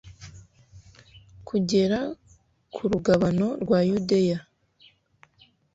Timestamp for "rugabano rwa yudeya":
2.91-4.39